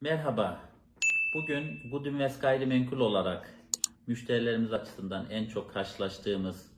Merhaba. 0.00 0.60
Bugün 1.34 1.92
Budinvest 1.92 2.42
Gayrimenkul 2.42 3.00
olarak 3.00 3.54
müşterilerimiz 4.06 4.72
açısından 4.72 5.30
en 5.30 5.46
çok 5.46 5.72
karşılaştığımız 5.74 6.72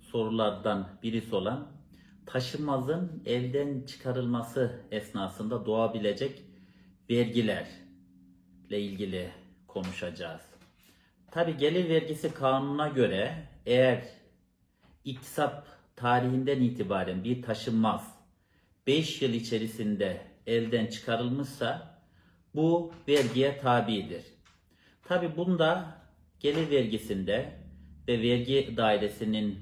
sorulardan 0.00 0.88
birisi 1.02 1.34
olan 1.34 1.68
taşınmazın 2.26 3.22
elden 3.26 3.86
çıkarılması 3.86 4.80
esnasında 4.90 5.66
doğabilecek 5.66 6.42
vergilerle 7.10 7.66
ilgili 8.70 9.30
konuşacağız. 9.66 10.42
Tabi 11.30 11.56
gelir 11.56 11.88
vergisi 11.88 12.34
kanununa 12.34 12.88
göre 12.88 13.48
eğer 13.66 14.04
iktisap 15.04 15.66
tarihinden 15.96 16.60
itibaren 16.60 17.24
bir 17.24 17.42
taşınmaz 17.42 18.14
5 18.86 19.22
yıl 19.22 19.32
içerisinde 19.32 20.20
elden 20.46 20.86
çıkarılmışsa 20.86 21.89
bu 22.54 22.92
vergiye 23.08 23.58
tabidir. 23.58 24.24
Tabi 25.02 25.36
bunda 25.36 25.98
gelir 26.40 26.70
vergisinde 26.70 27.60
ve 28.08 28.22
vergi 28.22 28.74
dairesinin 28.76 29.58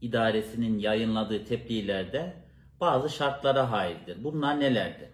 idaresinin 0.00 0.78
yayınladığı 0.78 1.44
tebliğlerde 1.44 2.36
bazı 2.80 3.10
şartlara 3.10 3.70
haildir. 3.70 4.24
Bunlar 4.24 4.60
nelerdir? 4.60 5.08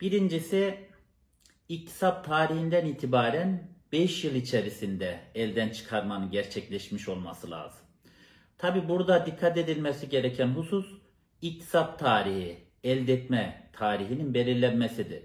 Birincisi 0.00 0.78
iktisap 1.68 2.24
tarihinden 2.24 2.86
itibaren 2.86 3.68
5 3.92 4.24
yıl 4.24 4.34
içerisinde 4.34 5.20
elden 5.34 5.68
çıkarmanın 5.68 6.30
gerçekleşmiş 6.30 7.08
olması 7.08 7.50
lazım. 7.50 7.80
Tabi 8.58 8.88
burada 8.88 9.26
dikkat 9.26 9.56
edilmesi 9.56 10.08
gereken 10.08 10.48
husus 10.48 10.86
iktisap 11.42 11.98
tarihi, 11.98 12.58
elde 12.84 13.12
etme 13.12 13.70
tarihinin 13.72 14.34
belirlenmesidir. 14.34 15.22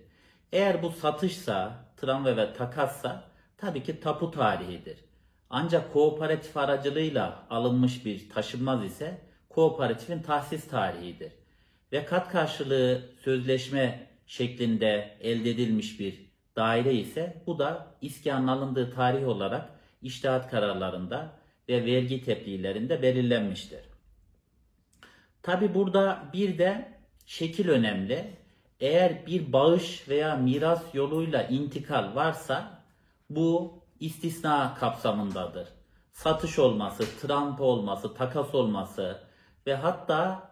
Eğer 0.52 0.84
bu 0.84 0.90
satışsa, 0.90 1.86
tramvay 1.98 2.38
ve 2.38 2.54
takassa 2.54 3.24
tabii 3.58 3.84
ki 3.84 4.00
tapu 4.00 4.32
tarihidir. 4.32 4.98
Ancak 5.50 5.94
kooperatif 5.94 6.58
aracılığıyla 6.58 7.48
alınmış 7.50 8.06
bir 8.06 8.30
taşınmaz 8.30 8.86
ise 8.86 9.22
kooperatifin 9.50 10.22
tahsis 10.22 10.68
tarihidir. 10.68 11.32
Ve 11.92 12.06
kat 12.06 12.32
karşılığı 12.32 13.02
sözleşme 13.20 14.08
şeklinde 14.28 15.18
elde 15.22 15.50
edilmiş 15.50 16.00
bir 16.00 16.30
daire 16.56 16.94
ise 16.94 17.44
bu 17.48 17.60
da 17.60 17.96
iskanın 18.02 18.48
alındığı 18.48 18.94
tarih 18.94 19.28
olarak 19.28 19.70
iştihat 20.02 20.52
kararlarında 20.52 21.40
ve 21.70 21.86
vergi 21.86 22.24
tebliğlerinde 22.24 23.02
belirlenmiştir. 23.02 23.80
Tabi 25.42 25.76
burada 25.76 26.24
bir 26.34 26.58
de 26.58 26.99
şekil 27.30 27.70
önemli. 27.70 28.34
Eğer 28.80 29.26
bir 29.26 29.54
bağış 29.54 30.10
veya 30.10 30.36
miras 30.36 30.84
yoluyla 30.94 31.44
intikal 31.44 32.16
varsa 32.16 32.84
bu 33.30 33.80
istisna 34.00 34.76
kapsamındadır. 34.76 35.68
Satış 36.12 36.60
olması, 36.60 37.20
tramp 37.22 37.62
olması, 37.62 38.14
takas 38.14 38.56
olması 38.56 39.20
ve 39.68 39.76
hatta 39.76 40.52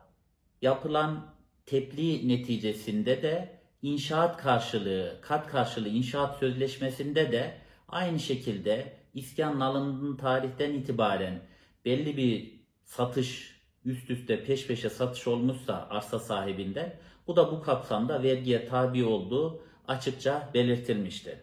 yapılan 0.62 1.26
tebliğ 1.66 2.28
neticesinde 2.28 3.22
de 3.22 3.60
inşaat 3.82 4.38
karşılığı, 4.38 5.18
kat 5.22 5.48
karşılığı 5.48 5.90
inşaat 5.90 6.38
sözleşmesinde 6.40 7.32
de 7.32 7.58
aynı 7.88 8.20
şekilde 8.20 8.98
iskanın 9.14 9.60
alındığı 9.60 10.18
tarihten 10.18 10.74
itibaren 10.74 11.42
belli 11.86 12.18
bir 12.18 12.62
satış 12.84 13.57
üst 13.86 14.10
üste 14.10 14.44
peş 14.44 14.68
peşe 14.68 14.90
satış 14.90 15.28
olmuşsa 15.28 15.88
arsa 15.90 16.20
sahibinde 16.20 17.00
bu 17.28 17.36
da 17.36 17.52
bu 17.52 17.62
kapsamda 17.62 18.24
vergiye 18.24 18.68
tabi 18.68 19.06
olduğu 19.06 19.62
açıkça 19.88 20.50
belirtilmiştir. 20.54 21.36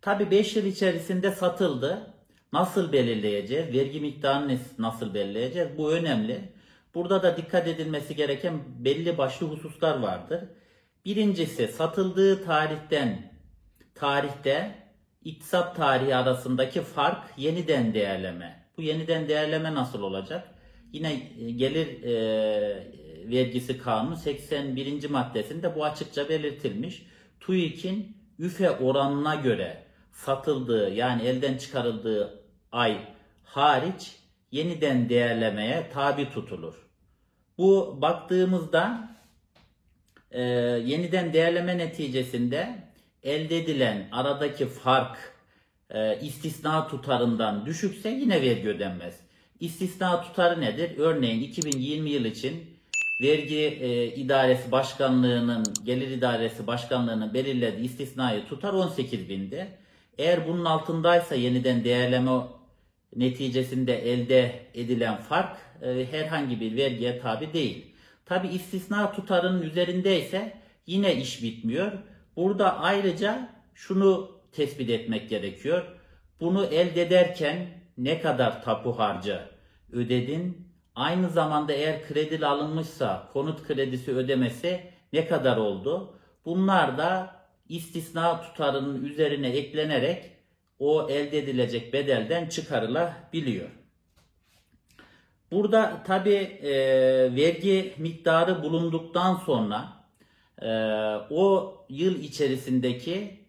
Tabi 0.00 0.30
5 0.30 0.56
yıl 0.56 0.64
içerisinde 0.64 1.30
satıldı. 1.30 2.14
Nasıl 2.52 2.92
belirleyeceğiz? 2.92 3.74
Vergi 3.74 4.00
miktarını 4.00 4.58
nasıl 4.78 5.14
belirleyeceğiz? 5.14 5.68
Bu 5.78 5.92
önemli. 5.92 6.52
Burada 6.94 7.22
da 7.22 7.36
dikkat 7.36 7.68
edilmesi 7.68 8.16
gereken 8.16 8.60
belli 8.78 9.18
başlı 9.18 9.46
hususlar 9.46 9.98
vardır. 9.98 10.44
Birincisi 11.04 11.68
satıldığı 11.68 12.44
tarihten 12.44 13.32
tarihte 13.94 14.74
iktisat 15.24 15.76
tarihi 15.76 16.16
arasındaki 16.16 16.80
fark 16.80 17.24
yeniden 17.36 17.94
değerleme. 17.94 18.68
Bu 18.76 18.82
yeniden 18.82 19.28
değerleme 19.28 19.74
nasıl 19.74 20.02
olacak? 20.02 20.57
Yine 20.92 21.32
e, 21.40 21.50
gelir 21.50 22.02
e, 22.02 22.98
vergisi 23.30 23.78
kanunu 23.78 24.16
81. 24.16 25.10
maddesinde 25.10 25.74
bu 25.74 25.84
açıkça 25.84 26.28
belirtilmiş. 26.28 27.06
TÜİK'in 27.40 28.16
üfe 28.38 28.70
oranına 28.70 29.34
göre 29.34 29.82
satıldığı 30.12 30.90
yani 30.94 31.22
elden 31.22 31.58
çıkarıldığı 31.58 32.44
ay 32.72 32.98
hariç 33.44 34.16
yeniden 34.50 35.08
değerlemeye 35.08 35.90
tabi 35.92 36.30
tutulur. 36.30 36.74
Bu 37.58 37.98
baktığımızda 38.02 39.10
e, 40.30 40.42
yeniden 40.84 41.32
değerleme 41.32 41.78
neticesinde 41.78 42.88
elde 43.22 43.58
edilen 43.58 44.08
aradaki 44.12 44.66
fark 44.66 45.38
e, 45.90 46.20
istisna 46.20 46.88
tutarından 46.88 47.66
düşükse 47.66 48.08
yine 48.08 48.42
vergi 48.42 48.68
ödenmez. 48.68 49.27
İstisna 49.60 50.22
tutarı 50.22 50.60
nedir? 50.60 50.98
Örneğin 50.98 51.42
2020 51.42 52.10
yıl 52.10 52.24
için 52.24 52.78
vergi 53.22 53.78
e, 53.80 54.14
idaresi 54.14 54.72
başkanlığının, 54.72 55.64
gelir 55.84 56.08
idaresi 56.08 56.66
başkanlığının 56.66 57.34
belirlediği 57.34 57.84
istisnayı 57.84 58.44
tutar 58.44 58.72
18 58.72 59.28
binde. 59.28 59.68
Eğer 60.18 60.48
bunun 60.48 60.64
altındaysa 60.64 61.34
yeniden 61.34 61.84
değerleme 61.84 62.30
neticesinde 63.16 64.12
elde 64.12 64.66
edilen 64.74 65.16
fark 65.16 65.56
e, 65.82 66.06
herhangi 66.10 66.60
bir 66.60 66.76
vergiye 66.76 67.20
tabi 67.20 67.52
değil. 67.52 67.86
Tabi 68.26 68.48
istisna 68.48 69.12
tutarının 69.12 69.62
üzerindeyse 69.62 70.52
yine 70.86 71.16
iş 71.16 71.42
bitmiyor. 71.42 71.92
Burada 72.36 72.78
ayrıca 72.78 73.48
şunu 73.74 74.30
tespit 74.52 74.90
etmek 74.90 75.28
gerekiyor. 75.28 75.82
Bunu 76.40 76.64
elde 76.64 77.02
ederken 77.02 77.77
ne 77.98 78.20
kadar 78.20 78.62
tapu 78.62 78.98
harcı 78.98 79.40
ödedin? 79.92 80.68
Aynı 80.94 81.30
zamanda 81.30 81.72
eğer 81.72 82.08
kredi 82.08 82.46
alınmışsa 82.46 83.28
konut 83.32 83.62
kredisi 83.66 84.14
ödemesi 84.14 84.80
ne 85.12 85.26
kadar 85.26 85.56
oldu? 85.56 86.14
Bunlar 86.44 86.98
da 86.98 87.36
istisna 87.68 88.40
tutarının 88.40 89.04
üzerine 89.04 89.48
eklenerek 89.48 90.30
o 90.78 91.10
elde 91.10 91.38
edilecek 91.38 91.92
bedelden 91.92 92.48
çıkarılabiliyor. 92.48 93.68
Burada 95.52 96.02
tabi 96.06 96.34
e, 96.34 96.72
vergi 97.36 97.94
miktarı 97.98 98.62
bulunduktan 98.62 99.34
sonra 99.34 99.88
e, 100.62 100.68
o 101.30 101.74
yıl 101.88 102.20
içerisindeki 102.20 103.40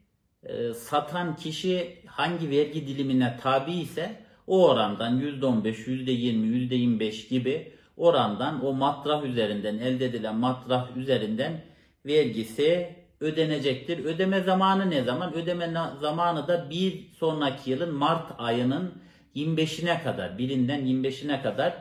e, 0.43 0.73
satan 0.73 1.35
kişi 1.35 2.03
hangi 2.05 2.49
vergi 2.49 2.87
dilimine 2.87 3.37
tabi 3.41 3.71
ise 3.71 4.28
o 4.49 4.67
orandan 4.67 5.19
%15, 5.19 5.87
%20, 5.87 6.69
%25 6.69 7.29
gibi 7.29 7.73
orandan 7.97 8.65
o 8.65 8.73
matrah 8.73 9.23
üzerinden 9.23 9.77
elde 9.77 10.05
edilen 10.05 10.35
matrah 10.35 10.97
üzerinden 10.97 11.61
vergisi 12.05 12.95
ödenecektir. 13.19 14.05
Ödeme 14.05 14.41
zamanı 14.41 14.89
ne 14.89 15.03
zaman? 15.03 15.33
Ödeme 15.33 15.73
zamanı 16.01 16.47
da 16.47 16.69
bir 16.69 17.11
sonraki 17.19 17.71
yılın 17.71 17.93
Mart 17.93 18.31
ayının 18.37 18.93
25'ine 19.35 20.03
kadar, 20.03 20.37
birinden 20.37 20.81
25'ine 20.81 21.43
kadar 21.43 21.73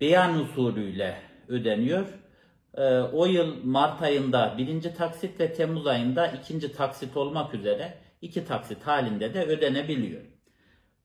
beyan 0.00 0.40
usulüyle 0.40 1.16
ödeniyor. 1.48 2.06
Ee, 2.74 2.82
o 2.98 3.26
yıl 3.26 3.64
Mart 3.64 4.02
ayında 4.02 4.54
birinci 4.58 4.94
taksit 4.94 5.40
ve 5.40 5.52
Temmuz 5.52 5.86
ayında 5.86 6.26
ikinci 6.26 6.72
taksit 6.72 7.16
olmak 7.16 7.54
üzere 7.54 7.94
iki 8.22 8.44
taksit 8.44 8.82
halinde 8.82 9.34
de 9.34 9.44
ödenebiliyor. 9.44 10.35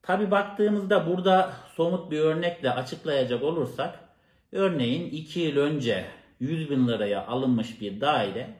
Tabi 0.02 0.30
baktığımızda 0.30 1.06
burada 1.06 1.52
somut 1.76 2.10
bir 2.10 2.18
örnekle 2.18 2.70
açıklayacak 2.70 3.42
olursak 3.42 3.98
örneğin 4.52 5.10
2 5.10 5.40
yıl 5.40 5.56
önce 5.56 6.04
100 6.40 6.70
bin 6.70 6.88
liraya 6.88 7.26
alınmış 7.26 7.80
bir 7.80 8.00
daire 8.00 8.54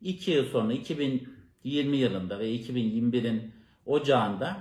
2 0.00 0.30
yıl 0.30 0.44
sonra 0.44 0.72
2020 0.72 1.96
yılında 1.96 2.38
ve 2.38 2.54
2021'in 2.54 3.52
ocağında 3.86 4.56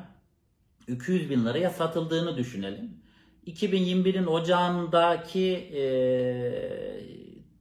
200 0.87 1.29
bin 1.29 1.45
liraya 1.45 1.69
satıldığını 1.69 2.37
düşünelim. 2.37 3.01
2021'in 3.47 4.25
ocağındaki 4.25 5.53
e, 5.55 5.83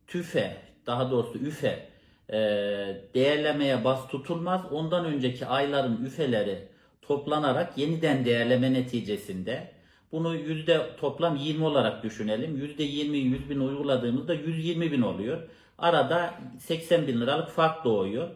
tüfe 0.06 0.56
daha 0.86 1.10
doğrusu 1.10 1.38
üfe 1.38 1.88
e, 2.28 2.38
değerlemeye 3.14 3.84
bas 3.84 4.08
tutulmaz. 4.08 4.72
Ondan 4.72 5.04
önceki 5.04 5.46
ayların 5.46 6.04
üfeleri 6.04 6.68
toplanarak 7.10 7.78
yeniden 7.78 8.24
değerleme 8.24 8.72
neticesinde 8.72 9.70
bunu 10.12 10.34
yüzde 10.34 10.96
toplam 11.00 11.36
20 11.36 11.64
olarak 11.64 12.02
düşünelim. 12.02 12.56
Yüzde 12.56 12.82
20 12.82 13.18
100 13.18 13.50
bin 13.50 13.60
uyguladığımızda 13.60 14.34
120 14.34 14.92
bin 14.92 15.02
oluyor. 15.02 15.42
Arada 15.78 16.34
80 16.58 17.06
bin 17.06 17.20
liralık 17.20 17.48
fark 17.48 17.84
doğuyor. 17.84 18.28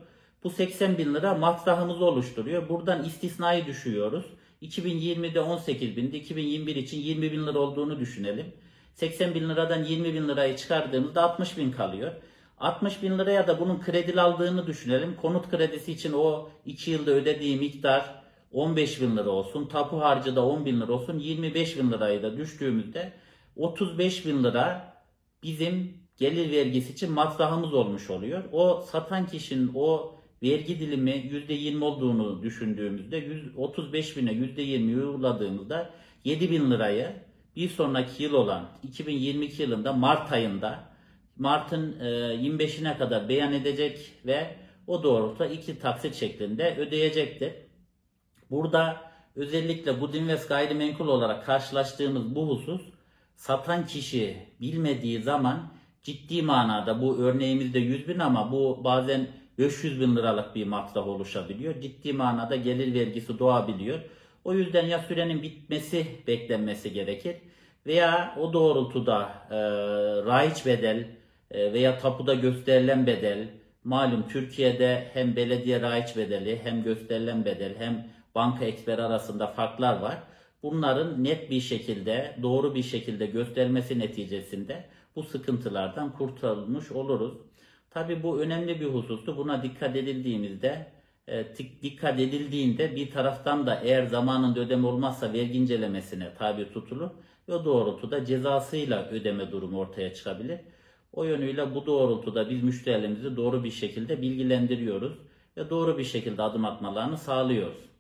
Bu 0.44 0.50
80 0.50 0.98
bin 0.98 1.14
lira 1.14 1.34
matrahımızı 1.34 2.04
oluşturuyor. 2.04 2.68
Buradan 2.68 3.04
istisnayı 3.04 3.66
düşüyoruz. 3.66 4.24
2020'de 4.62 5.40
18 5.40 5.96
bindi. 5.96 6.16
2021 6.16 6.76
için 6.76 6.98
20 6.98 7.32
bin 7.32 7.46
lira 7.46 7.58
olduğunu 7.58 8.00
düşünelim. 8.00 8.46
80 8.94 9.34
bin 9.34 9.48
liradan 9.48 9.84
20 9.84 10.14
bin 10.14 10.28
lirayı 10.28 10.56
çıkardığımızda 10.56 11.22
60 11.22 11.58
bin 11.58 11.72
kalıyor. 11.72 12.12
60 12.58 13.02
bin 13.02 13.18
liraya 13.18 13.46
da 13.46 13.60
bunun 13.60 13.80
kredili 13.80 14.20
aldığını 14.20 14.66
düşünelim. 14.66 15.16
Konut 15.22 15.50
kredisi 15.50 15.92
için 15.92 16.12
o 16.12 16.48
2 16.66 16.90
yılda 16.90 17.10
ödediği 17.10 17.56
miktar 17.56 18.23
15 18.54 19.00
bin 19.00 19.16
lira 19.16 19.30
olsun. 19.30 19.66
Tapu 19.66 20.00
harcı 20.00 20.36
da 20.36 20.46
10 20.46 20.66
bin 20.66 20.80
lira 20.80 20.92
olsun. 20.92 21.18
25 21.18 21.78
bin 21.78 21.92
lirayı 21.92 22.22
da 22.22 22.36
düştüğümüzde 22.36 23.12
35 23.56 24.26
bin 24.26 24.44
lira 24.44 24.94
bizim 25.42 25.94
gelir 26.16 26.50
vergisi 26.50 26.92
için 26.92 27.12
masrafımız 27.12 27.74
olmuş 27.74 28.10
oluyor. 28.10 28.44
O 28.52 28.84
satan 28.90 29.26
kişinin 29.26 29.70
o 29.74 30.14
vergi 30.42 30.80
dilimi 30.80 31.10
%20 31.10 31.84
olduğunu 31.84 32.42
düşündüğümüzde 32.42 33.16
100 33.16 33.58
35 33.58 34.16
bine 34.16 34.32
%20 34.32 34.96
uyguladığımızda 34.96 35.90
7 36.24 36.50
bin 36.50 36.70
lirayı 36.70 37.12
bir 37.56 37.68
sonraki 37.68 38.22
yıl 38.22 38.32
olan 38.32 38.68
2022 38.82 39.62
yılında 39.62 39.92
Mart 39.92 40.32
ayında 40.32 40.84
Mart'ın 41.38 42.00
e, 42.00 42.04
25'ine 42.04 42.98
kadar 42.98 43.28
beyan 43.28 43.52
edecek 43.52 44.12
ve 44.26 44.56
o 44.86 45.02
doğrultuda 45.02 45.46
iki 45.46 45.78
taksit 45.78 46.14
şeklinde 46.14 46.76
ödeyecektir. 46.76 47.52
Burada 48.54 48.96
özellikle 49.36 50.00
bu 50.00 50.12
Dinvest 50.12 50.48
gayrimenkul 50.48 51.08
olarak 51.08 51.46
karşılaştığımız 51.46 52.34
bu 52.34 52.48
husus 52.48 52.82
satan 53.36 53.86
kişi 53.86 54.36
bilmediği 54.60 55.22
zaman 55.22 55.72
ciddi 56.02 56.42
manada 56.42 57.02
bu 57.02 57.18
örneğimizde 57.18 57.78
100 57.78 58.08
bin 58.08 58.18
ama 58.18 58.52
bu 58.52 58.84
bazen 58.84 59.26
500 59.58 60.00
bin 60.00 60.16
liralık 60.16 60.54
bir 60.54 60.66
masraf 60.66 61.06
oluşabiliyor. 61.06 61.80
Ciddi 61.80 62.12
manada 62.12 62.56
gelir 62.56 62.94
vergisi 62.94 63.38
doğabiliyor. 63.38 63.98
O 64.44 64.54
yüzden 64.54 64.86
ya 64.86 64.98
sürenin 64.98 65.42
bitmesi 65.42 66.06
beklenmesi 66.26 66.92
gerekir 66.92 67.36
veya 67.86 68.36
o 68.40 68.52
doğrultuda 68.52 69.32
e, 69.50 69.56
raiç 70.26 70.66
bedel 70.66 71.08
e, 71.50 71.72
veya 71.72 71.98
tapuda 71.98 72.34
gösterilen 72.34 73.06
bedel 73.06 73.48
malum 73.84 74.28
Türkiye'de 74.28 75.10
hem 75.12 75.36
belediye 75.36 75.80
raiç 75.80 76.16
bedeli 76.16 76.60
hem 76.64 76.82
gösterilen 76.82 77.44
bedel 77.44 77.74
hem 77.78 78.14
banka 78.34 78.64
eksper 78.64 78.98
arasında 78.98 79.46
farklar 79.46 80.00
var. 80.00 80.22
Bunların 80.62 81.24
net 81.24 81.50
bir 81.50 81.60
şekilde, 81.60 82.36
doğru 82.42 82.74
bir 82.74 82.82
şekilde 82.82 83.26
göstermesi 83.26 83.98
neticesinde 83.98 84.84
bu 85.16 85.22
sıkıntılardan 85.22 86.12
kurtarılmış 86.12 86.92
oluruz. 86.92 87.34
Tabi 87.90 88.22
bu 88.22 88.40
önemli 88.40 88.80
bir 88.80 88.86
husustu. 88.86 89.36
Buna 89.36 89.62
dikkat 89.62 89.96
edildiğimizde, 89.96 90.86
e, 91.28 91.44
dikkat 91.82 92.20
edildiğinde 92.20 92.96
bir 92.96 93.10
taraftan 93.10 93.66
da 93.66 93.80
eğer 93.84 94.06
zamanında 94.06 94.60
ödeme 94.60 94.86
olmazsa 94.86 95.32
vergi 95.32 95.58
incelemesine 95.58 96.34
tabi 96.38 96.72
tutulur 96.72 97.10
ve 97.48 97.64
doğrultuda 97.64 98.24
cezasıyla 98.24 99.08
ödeme 99.08 99.50
durumu 99.52 99.78
ortaya 99.78 100.14
çıkabilir. 100.14 100.60
O 101.12 101.24
yönüyle 101.24 101.74
bu 101.74 101.86
doğrultuda 101.86 102.50
biz 102.50 102.62
müşterilerimizi 102.62 103.36
doğru 103.36 103.64
bir 103.64 103.70
şekilde 103.70 104.22
bilgilendiriyoruz 104.22 105.12
ve 105.56 105.70
doğru 105.70 105.98
bir 105.98 106.04
şekilde 106.04 106.42
adım 106.42 106.64
atmalarını 106.64 107.18
sağlıyoruz. 107.18 107.93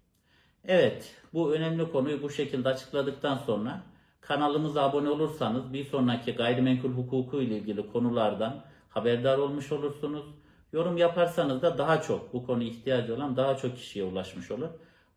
Evet, 0.68 1.14
bu 1.34 1.54
önemli 1.54 1.92
konuyu 1.92 2.22
bu 2.22 2.30
şekilde 2.30 2.68
açıkladıktan 2.68 3.36
sonra 3.36 3.82
kanalımıza 4.20 4.82
abone 4.82 5.08
olursanız 5.08 5.72
bir 5.72 5.84
sonraki 5.84 6.32
gayrimenkul 6.32 6.90
hukuku 6.90 7.42
ile 7.42 7.58
ilgili 7.58 7.92
konulardan 7.92 8.64
haberdar 8.88 9.38
olmuş 9.38 9.72
olursunuz. 9.72 10.24
Yorum 10.72 10.96
yaparsanız 10.96 11.62
da 11.62 11.78
daha 11.78 12.02
çok 12.02 12.34
bu 12.34 12.46
konu 12.46 12.62
ihtiyacı 12.62 13.14
olan 13.14 13.36
daha 13.36 13.56
çok 13.56 13.76
kişiye 13.76 14.04
ulaşmış 14.04 14.50
olur. 14.50 14.68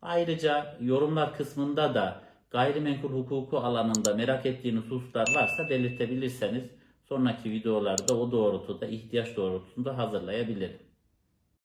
Ayrıca 0.02 0.76
yorumlar 0.80 1.36
kısmında 1.36 1.94
da 1.94 2.20
gayrimenkul 2.50 3.12
hukuku 3.12 3.58
alanında 3.58 4.14
merak 4.14 4.46
ettiğiniz 4.46 4.82
hususlar 4.82 5.26
varsa 5.34 5.70
belirtebilirseniz 5.70 6.64
sonraki 7.08 7.50
videolarda 7.50 8.18
o 8.18 8.32
doğrultuda 8.32 8.86
ihtiyaç 8.86 9.36
doğrultusunda 9.36 9.98
hazırlayabilirim. 9.98 10.87